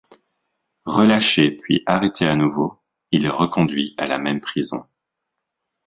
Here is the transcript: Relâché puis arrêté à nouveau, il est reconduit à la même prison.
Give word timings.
Relâché 0.85 1.51
puis 1.51 1.83
arrêté 1.85 2.25
à 2.25 2.35
nouveau, 2.35 2.81
il 3.11 3.23
est 3.27 3.29
reconduit 3.29 3.93
à 3.99 4.07
la 4.07 4.17
même 4.17 4.41
prison. 4.41 4.87